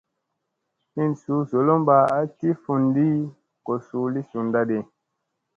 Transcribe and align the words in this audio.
Hin 0.99 1.11
suu 1.23 1.37
zolomba 1.51 1.97
a 2.15 2.19
ti 2.37 2.49
fundi 2.63 3.07
ko 3.65 3.73
suu 3.87 4.07
li 4.13 4.21
sundadi. 4.29 4.79